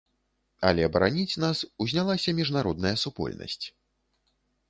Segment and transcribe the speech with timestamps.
[0.69, 3.61] Але бараніць нас узнялася міжнародная супольнасць.